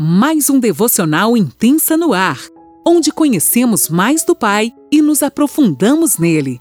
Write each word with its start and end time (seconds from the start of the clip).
mais 0.00 0.48
um 0.48 0.60
devocional 0.60 1.36
intensa 1.36 1.96
no 1.96 2.12
ar, 2.12 2.38
onde 2.86 3.10
conhecemos 3.10 3.88
mais 3.88 4.22
do 4.24 4.32
Pai 4.32 4.72
e 4.92 5.02
nos 5.02 5.24
aprofundamos 5.24 6.18
nele. 6.18 6.60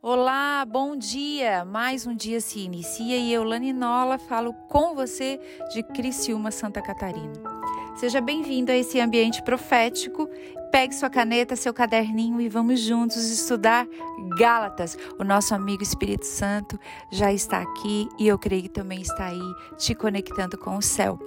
Olá, 0.00 0.64
bom 0.64 0.96
dia! 0.96 1.64
Mais 1.64 2.06
um 2.06 2.14
dia 2.14 2.40
se 2.40 2.60
inicia 2.60 3.16
e 3.16 3.32
eu, 3.32 3.42
Lani 3.42 3.72
Nola, 3.72 4.18
falo 4.18 4.52
com 4.68 4.94
você 4.94 5.40
de 5.74 5.82
Criciúma, 5.82 6.52
Santa 6.52 6.80
Catarina. 6.80 7.32
Seja 7.96 8.20
bem-vindo 8.20 8.70
a 8.70 8.76
esse 8.76 9.00
ambiente 9.00 9.42
profético. 9.42 10.30
Pegue 10.70 10.94
sua 10.94 11.08
caneta, 11.08 11.56
seu 11.56 11.72
caderninho 11.72 12.40
e 12.40 12.48
vamos 12.48 12.80
juntos 12.80 13.30
estudar 13.30 13.86
Gálatas. 14.38 14.96
O 15.18 15.24
nosso 15.24 15.54
amigo 15.54 15.82
Espírito 15.82 16.26
Santo 16.26 16.78
já 17.10 17.32
está 17.32 17.60
aqui 17.60 18.08
e 18.18 18.28
eu 18.28 18.38
creio 18.38 18.64
que 18.64 18.68
também 18.68 19.00
está 19.00 19.26
aí 19.26 19.54
te 19.76 19.94
conectando 19.94 20.58
com 20.58 20.76
o 20.76 20.82
céu. 20.82 21.18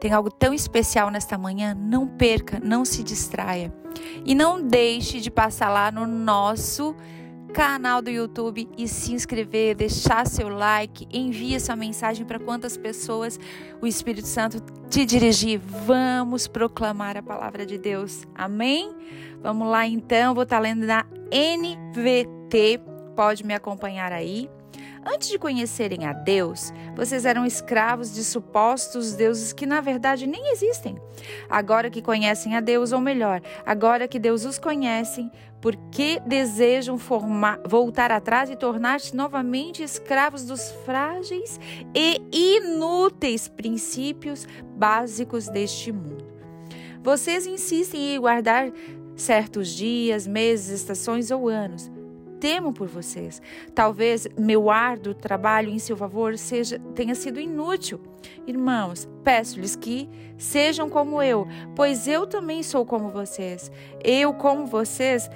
Tem 0.00 0.12
algo 0.12 0.30
tão 0.30 0.54
especial 0.54 1.10
nesta 1.10 1.36
manhã, 1.36 1.74
não 1.74 2.06
perca, 2.06 2.60
não 2.62 2.84
se 2.84 3.02
distraia. 3.02 3.74
E 4.24 4.34
não 4.34 4.62
deixe 4.62 5.20
de 5.20 5.30
passar 5.30 5.68
lá 5.68 5.90
no 5.90 6.06
nosso 6.06 6.94
canal 7.54 8.02
do 8.02 8.10
YouTube 8.10 8.68
e 8.76 8.88
se 8.88 9.12
inscrever, 9.12 9.76
deixar 9.76 10.26
seu 10.26 10.48
like, 10.48 11.06
envie 11.12 11.58
sua 11.60 11.76
mensagem 11.76 12.26
para 12.26 12.40
quantas 12.40 12.76
pessoas 12.76 13.38
o 13.80 13.86
Espírito 13.86 14.26
Santo 14.26 14.60
te 14.90 15.06
dirigir. 15.06 15.60
Vamos 15.86 16.48
proclamar 16.48 17.16
a 17.16 17.22
palavra 17.22 17.64
de 17.64 17.78
Deus. 17.78 18.26
Amém? 18.34 18.92
Vamos 19.40 19.68
lá 19.68 19.86
então, 19.86 20.34
vou 20.34 20.42
estar 20.42 20.56
tá 20.56 20.62
lendo 20.62 20.84
na 20.84 21.06
NVT. 21.30 22.80
Pode 23.14 23.46
me 23.46 23.54
acompanhar 23.54 24.10
aí. 24.12 24.50
Antes 25.06 25.28
de 25.28 25.38
conhecerem 25.38 26.06
a 26.06 26.12
Deus, 26.12 26.72
vocês 26.96 27.26
eram 27.26 27.44
escravos 27.44 28.14
de 28.14 28.24
supostos 28.24 29.12
deuses 29.12 29.52
que 29.52 29.66
na 29.66 29.80
verdade 29.80 30.26
nem 30.26 30.50
existem. 30.50 30.96
Agora 31.48 31.90
que 31.90 32.00
conhecem 32.00 32.56
a 32.56 32.60
Deus, 32.60 32.90
ou 32.90 33.00
melhor, 33.00 33.42
agora 33.66 34.08
que 34.08 34.18
Deus 34.18 34.46
os 34.46 34.58
conhece, 34.58 35.30
por 35.60 35.76
que 35.90 36.20
desejam 36.20 36.96
formar, 36.98 37.60
voltar 37.66 38.10
atrás 38.10 38.48
e 38.48 38.56
tornar-se 38.56 39.14
novamente 39.14 39.82
escravos 39.82 40.44
dos 40.44 40.70
frágeis 40.86 41.60
e 41.94 42.20
inúteis 42.32 43.46
princípios 43.46 44.46
básicos 44.76 45.48
deste 45.48 45.92
mundo? 45.92 46.24
Vocês 47.02 47.46
insistem 47.46 48.14
em 48.14 48.20
guardar 48.20 48.72
certos 49.14 49.68
dias, 49.68 50.26
meses, 50.26 50.80
estações 50.80 51.30
ou 51.30 51.48
anos 51.48 51.93
temo 52.40 52.72
por 52.72 52.88
vocês. 52.88 53.40
Talvez 53.74 54.26
meu 54.38 54.70
árduo 54.70 55.14
trabalho 55.14 55.70
em 55.70 55.78
seu 55.78 55.96
favor 55.96 56.36
seja, 56.36 56.78
tenha 56.94 57.14
sido 57.14 57.40
inútil. 57.40 58.00
Irmãos, 58.46 59.08
peço-lhes 59.22 59.76
que 59.76 60.08
sejam 60.36 60.88
como 60.88 61.22
eu, 61.22 61.46
pois 61.74 62.06
eu 62.06 62.26
também 62.26 62.62
sou 62.62 62.84
como 62.84 63.10
vocês. 63.10 63.70
Eu, 64.02 64.34
como 64.34 64.66
vocês, 64.66 65.30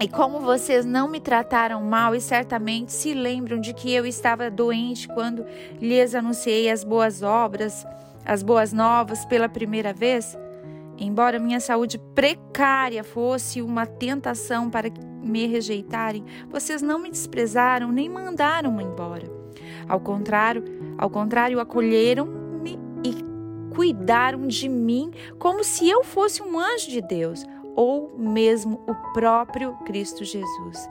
e 0.00 0.08
como 0.08 0.40
vocês 0.40 0.86
não 0.86 1.08
me 1.08 1.20
trataram 1.20 1.82
mal 1.82 2.14
e 2.14 2.22
certamente 2.22 2.90
se 2.90 3.12
lembram 3.12 3.60
de 3.60 3.74
que 3.74 3.92
eu 3.92 4.06
estava 4.06 4.50
doente 4.50 5.06
quando 5.06 5.44
lhes 5.78 6.14
anunciei 6.14 6.70
as 6.70 6.82
boas 6.82 7.22
obras, 7.22 7.84
as 8.24 8.42
boas 8.42 8.72
novas 8.72 9.26
pela 9.26 9.46
primeira 9.46 9.92
vez, 9.92 10.38
embora 10.96 11.38
minha 11.38 11.60
saúde 11.60 11.98
precária 12.14 13.04
fosse 13.04 13.60
uma 13.60 13.84
tentação 13.84 14.70
para 14.70 14.88
me 15.22 15.46
rejeitarem, 15.46 16.24
vocês 16.48 16.82
não 16.82 16.98
me 16.98 17.10
desprezaram 17.10 17.92
nem 17.92 18.08
mandaram-me 18.08 18.82
embora. 18.82 19.30
Ao 19.88 20.00
contrário, 20.00 20.64
ao 20.96 21.10
contrário, 21.10 21.60
acolheram-me 21.60 22.78
e 23.04 23.74
cuidaram 23.74 24.46
de 24.46 24.68
mim 24.68 25.10
como 25.38 25.64
se 25.64 25.88
eu 25.88 26.04
fosse 26.04 26.42
um 26.42 26.58
anjo 26.58 26.90
de 26.90 27.00
Deus 27.00 27.44
ou 27.74 28.12
mesmo 28.18 28.80
o 28.86 28.94
próprio 29.12 29.72
Cristo 29.84 30.24
Jesus. 30.24 30.88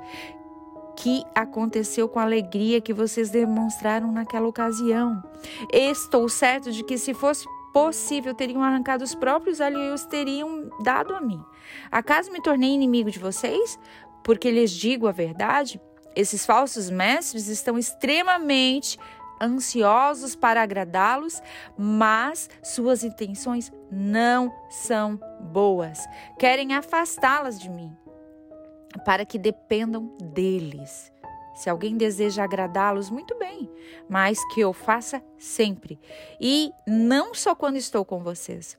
Que 0.95 1.23
aconteceu 1.33 2.09
com 2.09 2.20
a 2.20 2.23
alegria 2.23 2.82
que 2.82 2.93
vocês 2.93 3.30
demonstraram 3.30 4.11
naquela 4.11 4.48
ocasião. 4.48 5.23
Estou 5.71 6.27
certo 6.27 6.71
de 6.71 6.83
que 6.83 6.98
se 6.98 7.14
fosse 7.14 7.45
possível 7.71 8.33
teriam 8.33 8.64
arrancado 8.64 9.03
os 9.03 9.15
próprios 9.15 9.59
olhos 9.59 9.80
e 9.80 9.93
os 9.93 10.05
teriam 10.05 10.70
dado 10.82 11.14
a 11.14 11.21
mim. 11.21 11.42
Acaso 11.92 12.32
me 12.32 12.42
tornei 12.42 12.71
inimigo 12.71 13.11
de 13.11 13.20
vocês? 13.20 13.80
Porque 14.23 14.52
lhes 14.52 14.71
digo 14.71 15.07
a 15.07 15.11
verdade, 15.11 15.80
esses 16.15 16.45
falsos 16.45 16.89
mestres 16.89 17.47
estão 17.47 17.77
extremamente 17.77 18.97
ansiosos 19.41 20.35
para 20.35 20.61
agradá-los, 20.61 21.41
mas 21.77 22.49
suas 22.61 23.03
intenções 23.03 23.71
não 23.89 24.53
são 24.69 25.19
boas. 25.39 26.05
Querem 26.37 26.73
afastá-las 26.73 27.59
de 27.59 27.69
mim, 27.69 27.95
para 29.05 29.25
que 29.25 29.39
dependam 29.39 30.15
deles. 30.21 31.11
Se 31.55 31.69
alguém 31.69 31.97
deseja 31.97 32.43
agradá-los, 32.43 33.09
muito 33.09 33.37
bem, 33.37 33.69
mas 34.08 34.39
que 34.53 34.61
eu 34.61 34.71
faça 34.71 35.21
sempre 35.37 35.99
e 36.39 36.71
não 36.87 37.33
só 37.33 37.53
quando 37.53 37.75
estou 37.75 38.05
com 38.05 38.23
vocês. 38.23 38.77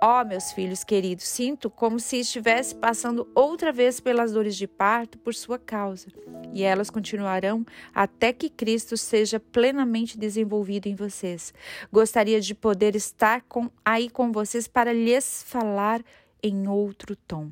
Ó, 0.00 0.20
oh, 0.20 0.24
meus 0.24 0.52
filhos 0.52 0.84
queridos, 0.84 1.24
sinto 1.26 1.68
como 1.68 1.98
se 1.98 2.20
estivesse 2.20 2.72
passando 2.72 3.28
outra 3.34 3.72
vez 3.72 3.98
pelas 3.98 4.32
dores 4.32 4.54
de 4.54 4.68
parto 4.68 5.18
por 5.18 5.34
sua 5.34 5.58
causa, 5.58 6.06
e 6.54 6.62
elas 6.62 6.88
continuarão 6.88 7.66
até 7.92 8.32
que 8.32 8.48
Cristo 8.48 8.96
seja 8.96 9.40
plenamente 9.40 10.16
desenvolvido 10.16 10.86
em 10.86 10.94
vocês. 10.94 11.52
Gostaria 11.92 12.40
de 12.40 12.54
poder 12.54 12.94
estar 12.94 13.42
com, 13.48 13.68
aí 13.84 14.08
com 14.08 14.30
vocês 14.30 14.68
para 14.68 14.92
lhes 14.92 15.42
falar 15.44 16.00
em 16.40 16.68
outro 16.68 17.16
tom. 17.16 17.50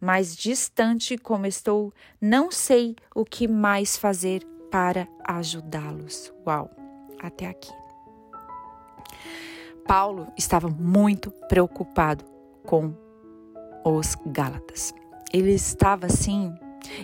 Mas 0.00 0.36
distante 0.36 1.18
como 1.18 1.46
estou, 1.46 1.92
não 2.20 2.52
sei 2.52 2.94
o 3.12 3.24
que 3.24 3.48
mais 3.48 3.96
fazer 3.96 4.44
para 4.70 5.08
ajudá-los. 5.26 6.32
Uau, 6.46 6.70
até 7.20 7.46
aqui. 7.46 7.87
Paulo 9.88 10.26
estava 10.36 10.68
muito 10.68 11.30
preocupado 11.48 12.22
com 12.66 12.94
os 13.82 14.14
Gálatas. 14.26 14.92
Ele 15.32 15.52
estava 15.52 16.04
assim, 16.04 16.54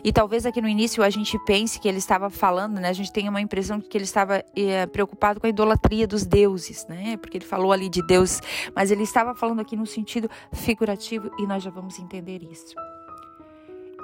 e 0.05 0.13
talvez 0.13 0.45
aqui 0.45 0.61
no 0.61 0.69
início 0.69 1.03
a 1.03 1.09
gente 1.09 1.39
pense 1.47 1.81
que 1.81 1.89
ele 1.89 1.97
estava 1.97 2.29
falando, 2.29 2.79
né? 2.79 2.91
A 2.91 2.93
gente 2.93 3.11
tem 3.11 3.27
uma 3.27 3.41
impressão 3.41 3.79
de 3.79 3.89
que 3.89 3.97
ele 3.97 4.05
estava 4.05 4.45
é, 4.55 4.85
preocupado 4.85 5.41
com 5.41 5.47
a 5.47 5.49
idolatria 5.49 6.07
dos 6.07 6.27
deuses, 6.27 6.87
né? 6.87 7.17
Porque 7.17 7.39
ele 7.39 7.47
falou 7.47 7.73
ali 7.73 7.89
de 7.89 8.07
Deus, 8.07 8.43
mas 8.77 8.91
ele 8.91 9.03
estava 9.03 9.35
falando 9.35 9.61
aqui 9.61 9.75
no 9.75 9.87
sentido 9.87 10.29
figurativo 10.53 11.31
e 11.39 11.47
nós 11.47 11.63
já 11.63 11.71
vamos 11.71 11.99
entender 11.99 12.43
isso. 12.43 12.75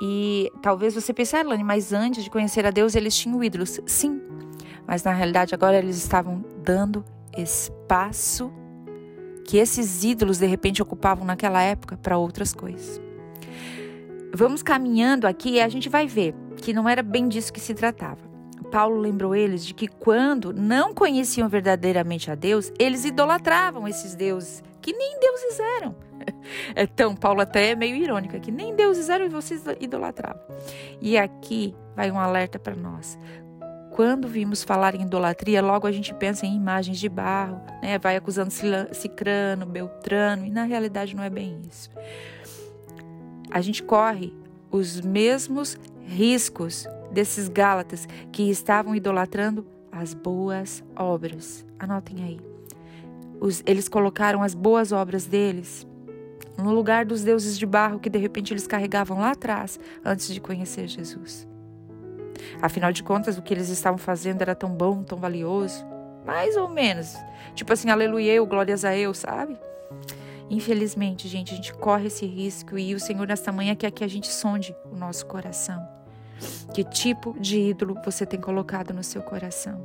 E 0.00 0.50
talvez 0.62 0.94
você 0.94 1.12
pense, 1.12 1.36
ah, 1.36 1.42
Lani, 1.42 1.62
mas 1.62 1.92
antes 1.92 2.24
de 2.24 2.30
conhecer 2.30 2.64
a 2.64 2.70
Deus 2.70 2.94
eles 2.94 3.14
tinham 3.14 3.44
ídolos. 3.44 3.78
Sim, 3.86 4.22
mas 4.86 5.04
na 5.04 5.12
realidade 5.12 5.54
agora 5.54 5.76
eles 5.76 5.98
estavam 5.98 6.42
dando 6.64 7.04
espaço 7.36 8.50
que 9.50 9.58
esses 9.58 10.04
ídolos 10.04 10.38
de 10.38 10.46
repente 10.46 10.80
ocupavam 10.80 11.24
naquela 11.24 11.60
época 11.60 11.96
para 11.96 12.16
outras 12.16 12.54
coisas. 12.54 13.00
Vamos 14.32 14.62
caminhando 14.62 15.26
aqui 15.26 15.54
e 15.54 15.60
a 15.60 15.68
gente 15.68 15.88
vai 15.88 16.06
ver 16.06 16.36
que 16.58 16.72
não 16.72 16.88
era 16.88 17.02
bem 17.02 17.26
disso 17.26 17.52
que 17.52 17.58
se 17.58 17.74
tratava. 17.74 18.20
Paulo 18.70 19.00
lembrou 19.00 19.34
eles 19.34 19.66
de 19.66 19.74
que 19.74 19.88
quando 19.88 20.52
não 20.52 20.94
conheciam 20.94 21.48
verdadeiramente 21.48 22.30
a 22.30 22.36
Deus, 22.36 22.72
eles 22.78 23.04
idolatravam 23.04 23.88
esses 23.88 24.14
deuses, 24.14 24.62
que 24.80 24.92
nem 24.92 25.18
deuses 25.18 25.58
eram. 25.58 25.96
Então, 26.76 27.16
Paulo 27.16 27.40
até 27.40 27.70
é 27.70 27.74
meio 27.74 27.96
irônico, 27.96 28.38
que 28.40 28.50
nem 28.50 28.76
deuses 28.76 29.08
eram 29.08 29.24
e 29.24 29.28
vocês 29.28 29.64
idolatravam. 29.80 30.40
E 31.00 31.16
aqui 31.16 31.74
vai 31.96 32.10
um 32.10 32.18
alerta 32.18 32.58
para 32.58 32.76
nós 32.76 33.18
quando 33.90 34.28
vimos 34.28 34.62
falar 34.62 34.94
em 34.94 35.02
idolatria, 35.02 35.60
logo 35.60 35.86
a 35.86 35.92
gente 35.92 36.14
pensa 36.14 36.46
em 36.46 36.56
imagens 36.56 36.98
de 36.98 37.08
barro, 37.08 37.60
né? 37.82 37.98
vai 37.98 38.16
acusando 38.16 38.50
Cicrano, 38.92 39.66
Beltrano, 39.66 40.46
e 40.46 40.50
na 40.50 40.64
realidade 40.64 41.14
não 41.14 41.22
é 41.22 41.30
bem 41.30 41.60
isso. 41.68 41.90
A 43.50 43.60
gente 43.60 43.82
corre 43.82 44.32
os 44.70 45.00
mesmos 45.00 45.76
riscos 46.06 46.86
desses 47.10 47.48
Gálatas 47.48 48.06
que 48.30 48.48
estavam 48.48 48.94
idolatrando 48.94 49.66
as 49.90 50.14
boas 50.14 50.84
obras. 50.94 51.66
Anotem 51.78 52.22
aí. 52.22 52.40
Os, 53.40 53.62
eles 53.66 53.88
colocaram 53.88 54.42
as 54.42 54.54
boas 54.54 54.92
obras 54.92 55.26
deles 55.26 55.86
no 56.56 56.72
lugar 56.72 57.04
dos 57.04 57.24
deuses 57.24 57.58
de 57.58 57.66
barro 57.66 57.98
que 57.98 58.10
de 58.10 58.18
repente 58.18 58.52
eles 58.52 58.66
carregavam 58.66 59.18
lá 59.18 59.32
atrás, 59.32 59.80
antes 60.04 60.32
de 60.32 60.40
conhecer 60.40 60.86
Jesus. 60.86 61.49
Afinal 62.60 62.92
de 62.92 63.02
contas, 63.02 63.38
o 63.38 63.42
que 63.42 63.52
eles 63.54 63.68
estavam 63.68 63.98
fazendo 63.98 64.42
era 64.42 64.54
tão 64.54 64.70
bom, 64.70 65.02
tão 65.02 65.18
valioso. 65.18 65.84
Mais 66.24 66.56
ou 66.56 66.68
menos. 66.68 67.14
Tipo 67.54 67.72
assim, 67.72 67.90
aleluia, 67.90 68.32
eu, 68.32 68.46
glórias 68.46 68.84
a 68.84 68.96
eu, 68.96 69.12
sabe? 69.14 69.58
Infelizmente, 70.50 71.28
gente, 71.28 71.52
a 71.52 71.56
gente 71.56 71.72
corre 71.74 72.08
esse 72.08 72.26
risco 72.26 72.76
e 72.76 72.94
o 72.94 73.00
Senhor 73.00 73.26
nesta 73.26 73.52
manhã 73.52 73.74
quer 73.74 73.90
que 73.90 74.02
a 74.02 74.08
gente 74.08 74.28
sonde 74.28 74.74
o 74.90 74.96
nosso 74.96 75.24
coração. 75.26 75.80
Que 76.74 76.82
tipo 76.82 77.36
de 77.38 77.58
ídolo 77.70 77.96
você 78.04 78.26
tem 78.26 78.40
colocado 78.40 78.92
no 78.92 79.04
seu 79.04 79.22
coração? 79.22 79.84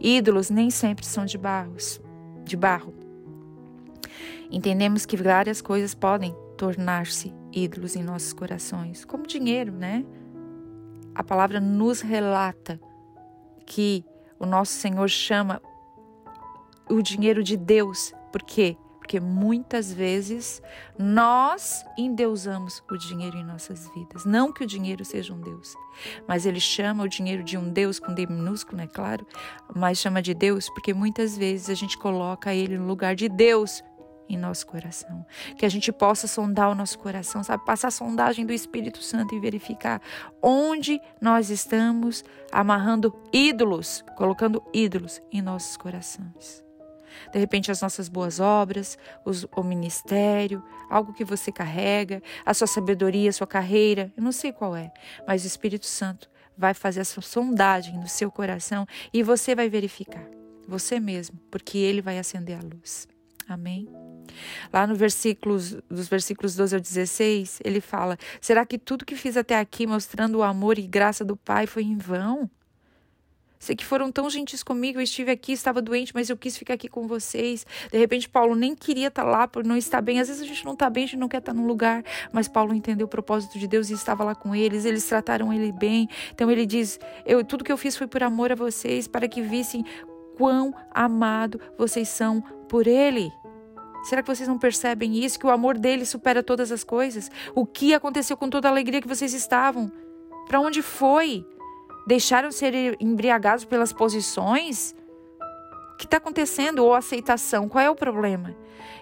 Ídolos 0.00 0.50
nem 0.50 0.70
sempre 0.70 1.06
são 1.06 1.24
de 1.24 1.38
barros, 1.38 2.00
de 2.44 2.56
barro. 2.56 2.92
Entendemos 4.50 5.06
que 5.06 5.16
várias 5.16 5.60
coisas 5.60 5.94
podem 5.94 6.34
tornar-se 6.56 7.32
ídolos 7.52 7.96
em 7.96 8.02
nossos 8.02 8.32
corações, 8.32 9.04
como 9.04 9.26
dinheiro, 9.26 9.72
né? 9.72 10.04
A 11.16 11.24
palavra 11.24 11.58
nos 11.58 12.02
relata 12.02 12.78
que 13.64 14.04
o 14.38 14.44
nosso 14.44 14.72
Senhor 14.72 15.08
chama 15.08 15.62
o 16.90 17.00
dinheiro 17.00 17.42
de 17.42 17.56
Deus. 17.56 18.12
Por 18.30 18.42
quê? 18.42 18.76
Porque 18.98 19.18
muitas 19.18 19.90
vezes 19.90 20.60
nós 20.98 21.82
endeusamos 21.96 22.82
o 22.90 22.98
dinheiro 22.98 23.38
em 23.38 23.44
nossas 23.44 23.88
vidas. 23.94 24.26
Não 24.26 24.52
que 24.52 24.62
o 24.62 24.66
dinheiro 24.66 25.06
seja 25.06 25.32
um 25.32 25.40
Deus, 25.40 25.74
mas 26.28 26.44
ele 26.44 26.60
chama 26.60 27.04
o 27.04 27.08
dinheiro 27.08 27.42
de 27.42 27.56
um 27.56 27.72
Deus 27.72 27.98
com 27.98 28.12
D 28.12 28.26
minúsculo, 28.26 28.82
é 28.82 28.86
claro, 28.86 29.26
mas 29.74 29.96
chama 29.96 30.20
de 30.20 30.34
Deus 30.34 30.68
porque 30.68 30.92
muitas 30.92 31.38
vezes 31.38 31.70
a 31.70 31.74
gente 31.74 31.96
coloca 31.96 32.52
ele 32.54 32.76
no 32.76 32.86
lugar 32.86 33.14
de 33.14 33.26
Deus 33.26 33.82
em 34.28 34.36
nosso 34.36 34.66
coração. 34.66 35.24
Que 35.56 35.66
a 35.66 35.68
gente 35.68 35.92
possa 35.92 36.26
sondar 36.26 36.70
o 36.70 36.74
nosso 36.74 36.98
coração, 36.98 37.42
sabe? 37.42 37.64
Passar 37.64 37.88
a 37.88 37.92
sondagem 37.92 38.46
do 38.46 38.52
Espírito 38.52 39.02
Santo 39.02 39.34
e 39.34 39.40
verificar 39.40 40.00
onde 40.42 41.00
nós 41.20 41.50
estamos 41.50 42.24
amarrando 42.52 43.14
ídolos, 43.32 44.04
colocando 44.16 44.62
ídolos 44.72 45.20
em 45.32 45.40
nossos 45.40 45.76
corações. 45.76 46.64
De 47.32 47.38
repente, 47.38 47.70
as 47.70 47.80
nossas 47.80 48.08
boas 48.08 48.40
obras, 48.40 48.98
os, 49.24 49.46
o 49.56 49.62
ministério, 49.62 50.62
algo 50.88 51.12
que 51.12 51.24
você 51.24 51.50
carrega, 51.50 52.22
a 52.44 52.54
sua 52.54 52.66
sabedoria, 52.66 53.30
a 53.30 53.32
sua 53.32 53.46
carreira, 53.46 54.12
eu 54.16 54.22
não 54.22 54.32
sei 54.32 54.52
qual 54.52 54.76
é, 54.76 54.92
mas 55.26 55.44
o 55.44 55.46
Espírito 55.46 55.86
Santo 55.86 56.28
vai 56.56 56.74
fazer 56.74 57.00
essa 57.00 57.20
sondagem 57.20 57.98
no 57.98 58.08
seu 58.08 58.30
coração 58.30 58.86
e 59.12 59.22
você 59.22 59.54
vai 59.54 59.68
verificar, 59.68 60.26
você 60.66 60.98
mesmo, 60.98 61.38
porque 61.50 61.78
ele 61.78 62.00
vai 62.00 62.18
acender 62.18 62.58
a 62.58 62.62
luz. 62.62 63.06
Amém? 63.48 63.88
Lá 64.72 64.86
no 64.86 64.94
versículos, 64.94 65.76
dos 65.88 66.08
versículos 66.08 66.56
12 66.56 66.74
ao 66.74 66.80
16, 66.80 67.60
ele 67.64 67.80
fala: 67.80 68.18
Será 68.40 68.66
que 68.66 68.78
tudo 68.78 69.04
que 69.04 69.14
fiz 69.14 69.36
até 69.36 69.58
aqui, 69.58 69.86
mostrando 69.86 70.38
o 70.38 70.42
amor 70.42 70.78
e 70.78 70.86
graça 70.86 71.24
do 71.24 71.36
Pai, 71.36 71.66
foi 71.66 71.84
em 71.84 71.96
vão? 71.96 72.50
Sei 73.58 73.74
que 73.74 73.84
foram 73.84 74.12
tão 74.12 74.28
gentis 74.28 74.62
comigo, 74.62 74.98
eu 74.98 75.02
estive 75.02 75.30
aqui, 75.30 75.52
estava 75.52 75.80
doente, 75.80 76.12
mas 76.14 76.28
eu 76.28 76.36
quis 76.36 76.56
ficar 76.56 76.74
aqui 76.74 76.88
com 76.88 77.06
vocês. 77.06 77.66
De 77.90 77.98
repente, 77.98 78.28
Paulo 78.28 78.54
nem 78.54 78.74
queria 78.74 79.08
estar 79.08 79.24
lá 79.24 79.48
por 79.48 79.64
não 79.64 79.76
estar 79.76 80.00
bem. 80.00 80.20
Às 80.20 80.28
vezes 80.28 80.42
a 80.42 80.46
gente 80.46 80.64
não 80.64 80.74
está 80.74 80.90
bem, 80.90 81.04
a 81.04 81.06
gente 81.06 81.18
não 81.18 81.28
quer 81.28 81.38
estar 81.38 81.54
num 81.54 81.66
lugar, 81.66 82.04
mas 82.32 82.48
Paulo 82.48 82.74
entendeu 82.74 83.06
o 83.06 83.08
propósito 83.08 83.58
de 83.58 83.66
Deus 83.66 83.90
e 83.90 83.94
estava 83.94 84.22
lá 84.22 84.34
com 84.34 84.54
eles, 84.54 84.84
eles 84.84 85.04
trataram 85.04 85.52
ele 85.52 85.72
bem. 85.72 86.08
Então 86.32 86.50
ele 86.50 86.66
diz: 86.66 87.00
eu, 87.24 87.42
Tudo 87.42 87.64
que 87.64 87.72
eu 87.72 87.76
fiz 87.76 87.96
foi 87.96 88.06
por 88.06 88.22
amor 88.22 88.52
a 88.52 88.54
vocês, 88.54 89.08
para 89.08 89.26
que 89.26 89.40
vissem 89.40 89.84
quão 90.36 90.74
amado 90.92 91.60
vocês 91.78 92.08
são 92.08 92.40
por 92.68 92.86
ele. 92.86 93.32
Será 94.04 94.22
que 94.22 94.34
vocês 94.34 94.48
não 94.48 94.58
percebem 94.58 95.16
isso? 95.24 95.38
Que 95.38 95.46
o 95.46 95.50
amor 95.50 95.76
dele 95.76 96.06
supera 96.06 96.42
todas 96.42 96.70
as 96.70 96.84
coisas? 96.84 97.30
O 97.54 97.66
que 97.66 97.92
aconteceu 97.92 98.36
com 98.36 98.48
toda 98.48 98.68
a 98.68 98.70
alegria 98.70 99.02
que 99.02 99.08
vocês 99.08 99.34
estavam? 99.34 99.90
Para 100.46 100.60
onde 100.60 100.80
foi? 100.80 101.44
Deixaram 102.06 102.52
ser 102.52 102.96
embriagados 103.00 103.64
pelas 103.64 103.92
posições? 103.92 104.94
O 105.92 105.96
que 105.96 106.04
está 106.04 106.18
acontecendo? 106.18 106.84
Ou 106.84 106.94
aceitação? 106.94 107.68
Qual 107.68 107.82
é 107.82 107.90
o 107.90 107.96
problema? 107.96 108.54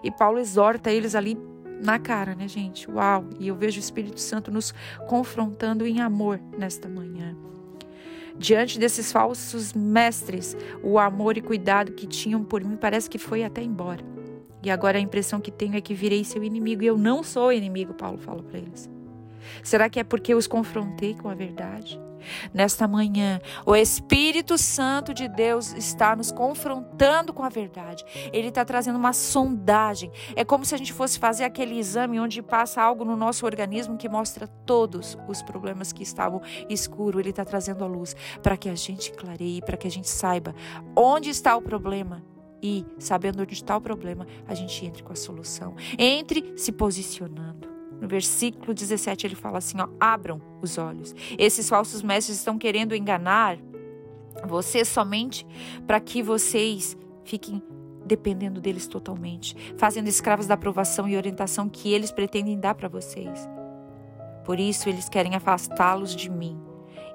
E 0.03 0.11
Paulo 0.11 0.39
exorta 0.39 0.91
eles 0.91 1.15
ali 1.15 1.37
na 1.83 1.99
cara, 1.99 2.35
né, 2.35 2.49
gente? 2.49 2.91
Uau! 2.91 3.27
E 3.39 3.49
eu 3.49 3.55
vejo 3.55 3.79
o 3.79 3.81
Espírito 3.81 4.21
Santo 4.21 4.51
nos 4.51 4.73
confrontando 5.07 5.87
em 5.87 6.01
amor 6.01 6.41
nesta 6.57 6.89
manhã. 6.89 7.37
Diante 8.37 8.79
desses 8.79 9.13
falsos 9.13 9.73
mestres, 9.73 10.57
o 10.83 10.99
amor 10.99 11.37
e 11.37 11.41
cuidado 11.41 11.93
que 11.93 12.07
tinham 12.07 12.43
por 12.43 12.65
mim 12.65 12.77
parece 12.77 13.09
que 13.09 13.19
foi 13.19 13.45
até 13.45 13.63
embora. 13.63 14.05
E 14.63 14.71
agora 14.71 14.99
a 14.99 15.01
impressão 15.01 15.41
que 15.41 15.51
tenho 15.51 15.77
é 15.77 15.81
que 15.81 15.95
virei 15.95 16.25
seu 16.25 16.43
inimigo 16.43 16.83
e 16.83 16.87
eu 16.87 16.99
não 16.99 17.23
sou 17.23 17.53
inimigo, 17.53 17.95
Paulo 17.95 18.19
fala 18.19 18.43
para 18.43 18.59
eles. 18.59 18.94
Será 19.65 19.89
que 19.89 19.99
é 19.99 20.05
porque 20.05 20.35
eu 20.35 20.39
os 20.39 20.47
confrontei 20.47 21.15
com 21.15 21.29
a 21.29 21.35
verdade? 21.35 21.99
Nesta 22.53 22.87
manhã, 22.87 23.41
o 23.67 23.75
Espírito 23.75 24.57
Santo 24.57 25.13
de 25.13 25.29
Deus 25.29 25.73
está 25.73 26.15
nos 26.15 26.31
confrontando 26.31 27.33
com 27.33 27.43
a 27.43 27.49
verdade. 27.49 28.05
Ele 28.33 28.49
está 28.49 28.65
trazendo 28.65 28.99
uma 28.99 29.13
sondagem. 29.13 30.11
É 30.37 30.45
como 30.45 30.65
se 30.65 30.75
a 30.75 30.79
gente 30.79 30.93
fosse 30.93 31.19
fazer 31.19 31.45
aquele 31.45 31.79
exame 31.79 32.21
onde 32.21 32.43
passa 32.43 32.83
algo 32.83 33.05
no 33.05 33.17
nosso 33.17 33.47
organismo 33.47 33.97
que 33.97 34.09
mostra 34.09 34.47
todos 34.47 35.19
os 35.29 35.43
problemas 35.43 35.93
que 35.93 36.03
estavam 36.03 36.41
escuros. 36.69 37.21
Ele 37.21 37.31
está 37.31 37.45
trazendo 37.45 37.85
a 37.85 37.87
luz 37.87 38.15
para 38.43 38.57
que 38.57 38.69
a 38.69 38.75
gente 38.75 39.13
clareie, 39.13 39.63
para 39.63 39.77
que 39.77 39.87
a 39.87 39.91
gente 39.91 40.09
saiba 40.09 40.55
onde 40.97 41.31
está 41.31 41.57
o 41.57 41.63
problema 41.63 42.23
e, 42.63 42.85
sabendo 42.99 43.43
onde 43.43 43.53
está 43.53 43.77
o 43.77 43.81
problema, 43.81 44.27
a 44.47 44.55
gente 44.55 44.85
entre 44.87 45.03
com 45.03 45.13
a 45.13 45.17
solução. 45.17 45.75
Entre 45.99 46.55
se 46.57 46.73
posicionando. 46.73 47.74
No 48.05 48.09
versículo 48.09 48.75
17 48.75 49.27
ele 49.27 49.35
fala 49.35 49.57
assim: 49.57 49.81
ó, 49.81 49.89
abram 49.99 50.39
os 50.61 50.77
olhos. 50.77 51.15
Esses 51.39 51.67
falsos 51.71 52.03
mestres 52.03 52.37
estão 52.37 52.59
querendo 52.59 52.95
enganar 52.95 53.57
vocês 54.47 54.89
somente 54.89 55.47
para 55.87 55.99
que 55.99 56.23
vocês 56.23 56.99
fiquem 57.25 57.63
dependendo 58.05 58.61
deles 58.61 58.87
totalmente, 58.87 59.57
fazendo 59.79 60.09
escravos 60.09 60.47
da 60.47 60.53
aprovação 60.53 61.09
e 61.09 61.17
orientação 61.17 61.67
que 61.67 61.95
eles 61.95 62.13
pretendem 62.13 62.61
dar 62.61 62.75
para 62.75 62.89
vocês. 62.91 63.49
Por 64.45 64.61
isso 64.61 64.87
eles 64.87 65.09
querem 65.09 65.35
afastá-los 65.35 66.15
de 66.15 66.29
mim. 66.29 66.61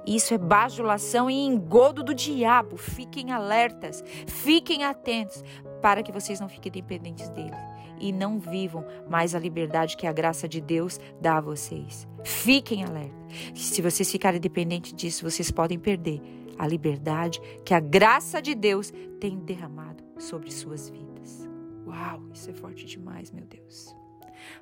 Isso 0.08 0.34
é 0.34 0.40
bajulação 0.40 1.30
e 1.30 1.36
engodo 1.36 2.02
do 2.02 2.16
diabo. 2.16 2.78
Fiquem 2.78 3.32
alertas, 3.32 4.04
fiquem 4.26 4.86
atentos 4.86 5.44
para 5.84 6.02
que 6.02 6.12
vocês 6.12 6.40
não 6.40 6.50
fiquem 6.50 6.72
dependentes 6.72 7.30
deles 7.30 7.69
e 8.00 8.12
não 8.12 8.40
vivam 8.40 8.86
mais 9.10 9.36
a 9.36 9.40
liberdade 9.40 9.98
que 9.98 10.08
a 10.08 10.14
graça 10.14 10.48
de 10.48 10.62
Deus 10.62 11.00
dá 11.22 11.38
a 11.38 11.42
vocês. 11.42 12.08
Fiquem 12.24 12.84
alerta. 12.84 13.16
Se 13.56 13.82
vocês 13.82 14.12
ficarem 14.12 14.40
dependentes 14.40 14.94
disso, 14.94 15.30
vocês 15.30 15.52
podem 15.52 15.80
perder 15.80 16.22
a 16.58 16.68
liberdade 16.68 17.40
que 17.64 17.74
a 17.74 17.80
graça 17.80 18.42
de 18.42 18.54
Deus 18.54 18.92
tem 19.20 19.40
derramado 19.40 20.04
sobre 20.18 20.52
suas 20.52 20.90
vidas. 20.90 21.48
Uau, 21.88 22.22
isso 22.34 22.50
é 22.50 22.54
forte 22.54 22.86
demais, 22.86 23.32
meu 23.32 23.46
Deus. 23.46 23.96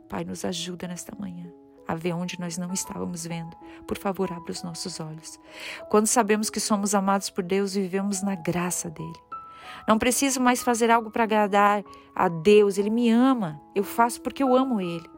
Pai, 0.07 0.23
nos 0.23 0.45
ajuda 0.45 0.87
nesta 0.87 1.15
manhã 1.19 1.51
a 1.87 1.95
ver 1.95 2.13
onde 2.13 2.39
nós 2.39 2.57
não 2.57 2.73
estávamos 2.73 3.25
vendo. 3.25 3.55
Por 3.87 3.97
favor, 3.97 4.31
abra 4.31 4.51
os 4.51 4.61
nossos 4.61 4.99
olhos. 4.99 5.39
Quando 5.89 6.07
sabemos 6.07 6.49
que 6.49 6.59
somos 6.59 6.93
amados 6.93 7.29
por 7.29 7.43
Deus, 7.43 7.73
vivemos 7.73 8.21
na 8.21 8.35
graça 8.35 8.89
dele. 8.89 9.26
Não 9.87 9.97
preciso 9.97 10.41
mais 10.41 10.63
fazer 10.63 10.91
algo 10.91 11.09
para 11.09 11.23
agradar 11.23 11.83
a 12.15 12.27
Deus. 12.27 12.77
Ele 12.77 12.89
me 12.89 13.09
ama. 13.09 13.61
Eu 13.75 13.83
faço 13.83 14.21
porque 14.21 14.43
eu 14.43 14.55
amo 14.55 14.81
Ele. 14.81 15.09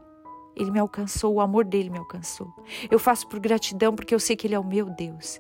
Ele 0.56 0.72
me 0.72 0.80
alcançou, 0.80 1.36
o 1.36 1.42
amor 1.42 1.64
dele 1.64 1.90
me 1.90 1.98
alcançou. 1.98 2.54
Eu 2.92 3.00
faço 3.00 3.28
por 3.28 3.40
gratidão 3.40 3.96
porque 3.96 4.14
eu 4.14 4.20
sei 4.20 4.36
que 4.36 4.46
Ele 4.46 4.56
é 4.56 4.60
o 4.60 4.64
meu 4.64 4.86
Deus. 4.90 5.40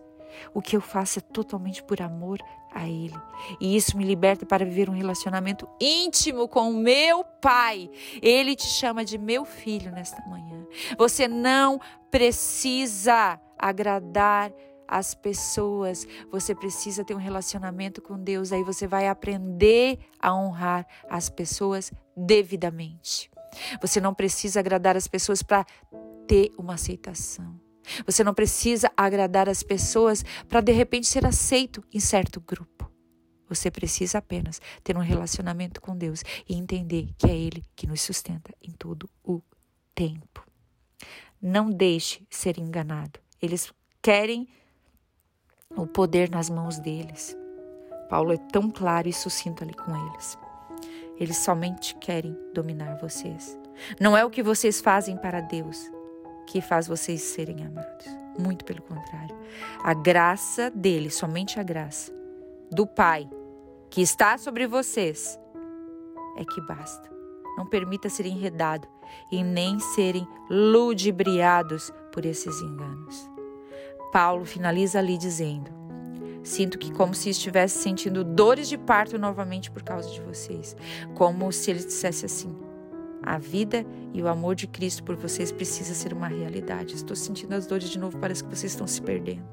O 0.54 0.62
que 0.62 0.76
eu 0.76 0.82
faço 0.82 1.20
é 1.20 1.22
totalmente 1.22 1.84
por 1.84 2.02
amor 2.02 2.40
a 2.74 2.88
Ele. 2.88 3.16
E 3.60 3.76
isso 3.76 3.98
me 3.98 4.06
liberta 4.06 4.46
para 4.46 4.66
viver 4.66 4.90
um 4.90 4.94
relacionamento 4.94 5.68
íntimo 5.80 6.48
com 6.48 6.70
o 6.70 6.74
meu 6.74 7.24
Pai. 7.24 7.90
Ele 8.22 8.56
te 8.56 8.68
chama 8.68 9.04
de 9.04 9.18
meu 9.18 9.44
filho 9.44 9.92
nesta 9.92 10.22
manhã. 10.28 10.66
Você 10.98 11.28
não 11.28 11.82
precisa 12.10 13.40
agradar 13.58 14.52
as 14.90 15.14
pessoas. 15.14 16.08
Você 16.32 16.56
precisa 16.56 17.06
ter 17.06 17.14
um 17.14 17.20
relacionamento 17.20 18.02
com 18.02 18.18
Deus, 18.22 18.52
aí 18.52 18.64
você 18.64 18.88
vai 18.88 19.08
aprender 19.08 20.00
a 20.20 20.34
honrar 20.36 20.88
as 21.08 21.30
pessoas 21.30 21.92
devidamente. 22.18 23.30
Você 23.82 24.02
não 24.02 24.14
precisa 24.14 24.60
agradar 24.60 24.98
as 24.98 25.08
pessoas 25.08 25.44
para 25.44 25.66
ter 26.28 26.52
uma 26.58 26.74
aceitação. 26.74 27.60
Você 28.06 28.24
não 28.24 28.34
precisa 28.34 28.92
agradar 28.96 29.48
as 29.50 29.64
pessoas 29.64 30.24
para 30.48 30.62
de 30.62 30.72
repente 30.72 31.08
ser 31.08 31.26
aceito 31.26 31.84
em 31.92 32.00
certo 32.00 32.40
grupo. 32.40 32.92
Você 33.48 33.72
precisa 33.72 34.20
apenas 34.20 34.62
ter 34.84 34.96
um 34.96 35.02
relacionamento 35.02 35.82
com 35.82 35.98
Deus 35.98 36.24
e 36.48 36.56
entender 36.56 37.10
que 37.18 37.28
é 37.28 37.36
Ele 37.36 37.64
que 37.76 37.88
nos 37.88 38.02
sustenta 38.02 38.54
em 38.62 38.72
todo 38.72 39.10
o 39.24 39.42
tempo. 39.96 40.46
Não 41.42 41.70
deixe 41.70 42.28
ser 42.30 42.60
enganado. 42.60 43.20
Eles 43.42 43.74
querem 44.02 44.48
o 45.76 45.86
poder 45.86 46.30
nas 46.30 46.50
mãos 46.50 46.80
deles. 46.80 47.38
Paulo 48.10 48.34
é 48.34 48.38
tão 48.38 48.72
claro 48.72 49.08
e 49.08 49.14
sucinto 49.14 49.64
ali 49.64 49.74
com 49.74 49.96
eles. 49.96 50.38
Eles 51.18 51.38
somente 51.38 51.96
querem 51.96 52.36
dominar 52.54 52.98
vocês. 52.98 53.58
Não 54.00 54.18
é 54.18 54.26
o 54.26 54.30
que 54.30 54.42
vocês 54.42 54.82
fazem 54.82 55.16
para 55.16 55.42
Deus 55.42 55.80
que 56.48 56.60
faz 56.62 56.88
vocês 56.88 57.22
serem 57.22 57.66
amados. 57.66 58.06
Muito 58.40 58.66
pelo 58.66 58.82
contrário. 58.82 59.38
A 59.84 59.94
graça 59.94 60.72
dele, 60.72 61.12
somente 61.12 61.60
a 61.60 61.64
graça 61.64 62.12
do 62.72 62.88
Pai 62.88 63.30
que 63.92 64.02
está 64.02 64.38
sobre 64.38 64.66
vocês 64.66 65.40
é 66.38 66.46
que 66.46 66.62
basta. 66.62 67.10
Não 67.58 67.66
permita 67.66 68.10
ser 68.10 68.26
enredado 68.26 68.88
e 69.32 69.44
nem 69.44 69.80
serem 69.80 70.28
ludibriados 70.50 71.92
por 72.12 72.26
esses 72.26 72.62
enganos. 72.62 73.29
Paulo 74.12 74.46
finaliza 74.46 75.00
ali 75.00 75.18
dizendo: 75.18 75.72
Sinto 76.44 76.78
que 76.78 76.92
como 76.92 77.14
se 77.14 77.30
estivesse 77.30 77.80
sentindo 77.80 78.24
dores 78.24 78.68
de 78.68 78.78
parto 78.78 79.18
novamente 79.18 79.70
por 79.70 79.84
causa 79.84 80.10
de 80.10 80.22
vocês, 80.22 80.76
como 81.16 81.52
se 81.52 81.72
ele 81.72 81.84
dissesse 81.84 82.26
assim: 82.26 82.56
A 83.22 83.38
vida 83.38 83.86
e 84.14 84.22
o 84.22 84.28
amor 84.28 84.56
de 84.56 84.68
Cristo 84.68 85.04
por 85.04 85.16
vocês 85.16 85.52
precisa 85.52 85.94
ser 85.94 86.14
uma 86.14 86.28
realidade. 86.28 86.96
Estou 86.96 87.16
sentindo 87.16 87.54
as 87.54 87.68
dores 87.68 87.90
de 87.90 88.00
novo, 88.00 88.18
parece 88.18 88.44
que 88.44 88.50
vocês 88.50 88.72
estão 88.72 88.88
se 88.88 89.02
perdendo. 89.02 89.46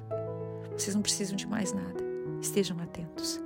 Vocês 0.77 0.95
não 0.95 1.03
precisam 1.03 1.37
de 1.37 1.47
mais 1.47 1.73
nada. 1.73 2.05
Estejam 2.41 2.79
atentos. 2.81 3.41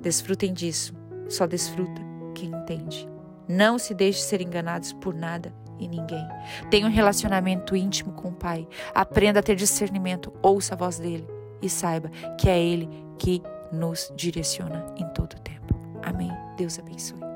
Desfrutem 0.00 0.52
disso. 0.52 0.94
Só 1.28 1.46
desfruta 1.46 2.00
quem 2.34 2.50
entende. 2.50 3.08
Não 3.48 3.78
se 3.78 3.92
deixe 3.92 4.20
ser 4.20 4.40
enganados 4.40 4.92
por 4.92 5.14
nada 5.14 5.52
e 5.78 5.88
ninguém. 5.88 6.26
Tenha 6.70 6.86
um 6.86 6.90
relacionamento 6.90 7.76
íntimo 7.76 8.12
com 8.12 8.28
o 8.28 8.32
Pai. 8.32 8.66
Aprenda 8.94 9.40
a 9.40 9.42
ter 9.42 9.56
discernimento. 9.56 10.32
Ouça 10.42 10.74
a 10.74 10.76
voz 10.76 10.98
dele 10.98 11.26
e 11.60 11.68
saiba 11.68 12.10
que 12.38 12.48
é 12.48 12.58
ele 12.58 12.88
que 13.18 13.42
nos 13.72 14.12
direciona 14.16 14.86
em 14.96 15.06
todo 15.08 15.34
o 15.34 15.40
tempo. 15.40 15.78
Amém. 16.02 16.32
Deus 16.56 16.78
abençoe. 16.78 17.27